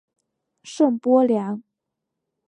[0.63, 1.61] 圣波良。